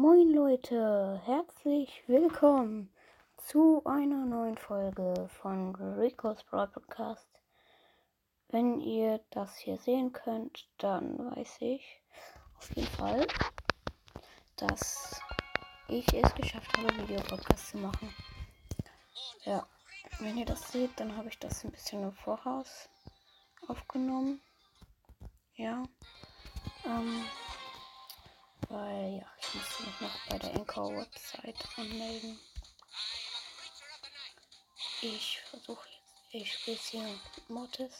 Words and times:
Moin 0.00 0.32
Leute, 0.32 1.20
herzlich 1.24 2.04
willkommen 2.06 2.88
zu 3.36 3.82
einer 3.84 4.26
neuen 4.26 4.56
Folge 4.56 5.28
von 5.40 5.74
Rico's 5.74 6.44
Broad 6.44 6.72
Podcast. 6.72 7.28
Wenn 8.46 8.78
ihr 8.78 9.18
das 9.30 9.56
hier 9.56 9.76
sehen 9.76 10.12
könnt, 10.12 10.68
dann 10.78 11.18
weiß 11.18 11.56
ich 11.62 12.00
auf 12.58 12.76
jeden 12.76 12.86
Fall, 12.86 13.26
dass 14.54 15.20
ich 15.88 16.06
es 16.14 16.32
geschafft 16.36 16.78
habe, 16.78 16.96
Videopodcast 16.96 17.70
zu 17.70 17.78
machen. 17.78 18.14
Ja, 19.46 19.66
wenn 20.20 20.38
ihr 20.38 20.46
das 20.46 20.70
seht, 20.70 20.92
dann 21.00 21.16
habe 21.16 21.28
ich 21.28 21.40
das 21.40 21.64
ein 21.64 21.72
bisschen 21.72 22.04
im 22.04 22.12
Voraus 22.12 22.88
aufgenommen. 23.66 24.40
Ja. 25.56 25.82
Ähm, 26.86 27.24
weil 28.68 29.18
ja, 29.22 29.26
ich 29.48 29.54
muss 29.54 29.80
mich 29.80 30.00
noch 30.00 30.18
bei 30.28 30.38
der 30.38 30.54
Anchor 30.56 30.94
Website 30.96 31.56
anmelden. 31.76 32.38
Ich 35.00 35.40
versuche 35.48 35.88
jetzt, 35.88 36.34
ich 36.34 36.52
spiele 36.52 36.78
hier 36.90 37.20
Mortis. 37.48 37.92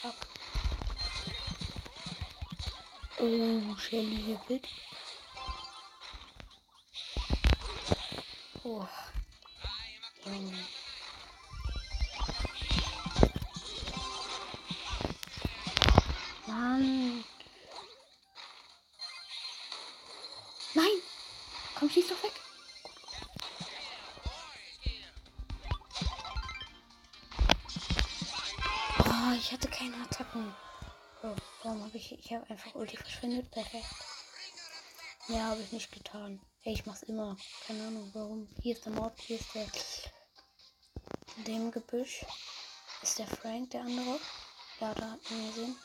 Fuck. 0.00 0.14
Oh, 3.18 3.76
Shelly 3.76 4.38
Hibbit. 4.48 4.68
Oh. 8.62 8.86
Junge. 10.24 10.64
Mann. 16.46 17.07
Komm, 21.78 21.90
schieß 21.90 22.08
doch 22.08 22.22
weg. 22.24 22.32
Oh, 29.04 29.32
ich 29.36 29.52
hatte 29.52 29.68
keine 29.68 29.96
Attacken. 30.02 30.52
Oh, 31.22 31.36
warum 31.62 31.84
habe 31.84 31.96
ich. 31.96 32.12
Ich 32.12 32.32
habe 32.32 32.50
einfach 32.50 32.74
Ulti 32.74 32.96
verschwendet. 32.96 33.48
Perfekt. 33.52 33.86
Ja, 35.28 35.50
habe 35.50 35.60
ich 35.60 35.70
nicht 35.70 35.92
getan. 35.92 36.40
Hey, 36.62 36.72
ich 36.72 36.84
mach's 36.84 37.04
immer. 37.04 37.36
Keine 37.66 37.86
Ahnung 37.86 38.10
warum. 38.12 38.48
Hier 38.60 38.74
ist 38.74 38.84
der 38.84 38.92
Mord, 38.92 39.16
hier 39.20 39.38
ist 39.38 39.54
der. 39.54 39.66
In 41.36 41.44
dem 41.44 41.70
Gebüsch 41.70 42.24
ist 43.02 43.20
der 43.20 43.28
Frank, 43.28 43.70
der 43.70 43.82
andere. 43.82 44.18
Ja, 44.80 44.94
da 44.94 45.12
hat 45.12 45.30
man 45.30 45.46
gesehen. 45.46 45.76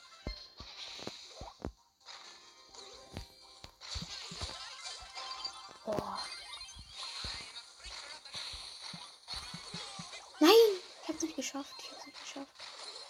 Geschafft. 11.54 11.74
Ich 11.80 11.92
hab's 11.92 12.06
nicht 12.06 12.20
geschafft. 12.20 12.52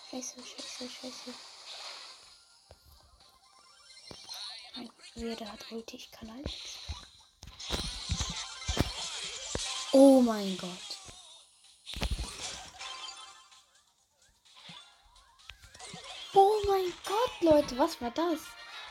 Scheiße, 0.10 0.44
scheiße, 0.44 0.90
scheiße. 0.90 1.34
Mein 4.76 4.90
Bruder 5.14 5.52
hat 5.52 5.72
Ulti, 5.72 5.98
ich 5.98 6.12
kann 6.12 6.32
halt 6.32 6.46
nichts. 6.46 6.78
Oh 9.92 10.22
mein 10.22 10.58
Gott. 10.58 10.70
Oh 16.34 16.62
mein 16.68 16.92
Gott, 17.06 17.42
Leute, 17.42 17.78
was 17.78 18.02
war 18.02 18.12
das? 18.12 18.42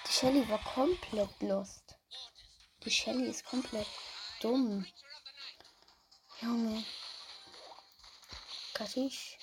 Die 0.07 0.13
Shelly 0.13 0.49
war 0.49 0.63
komplett 0.63 1.43
lost. 1.43 1.97
Die 2.85 2.91
Shelly 2.91 3.29
ist 3.29 3.45
komplett 3.45 3.89
dumm. 4.41 4.87
Junge. 6.41 6.85
Katisch. 8.75 9.37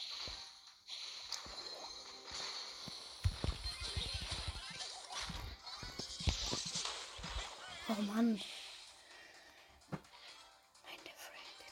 Oh 7.90 8.02
Mann. 8.04 8.40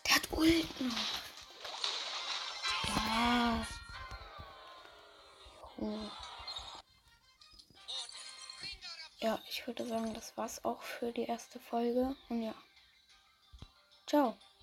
Der 0.05 0.15
hat 0.15 0.31
Ult 0.31 0.81
noch. 0.81 0.97
Ja. 2.87 3.67
Ja, 9.19 9.39
ich 9.49 9.67
würde 9.67 9.85
sagen, 9.87 10.13
das 10.15 10.35
war's 10.37 10.65
auch 10.65 10.81
für 10.81 11.11
die 11.11 11.25
erste 11.25 11.59
Folge. 11.59 12.15
Und 12.29 12.41
ja. 12.41 12.55
Ciao. 14.07 14.37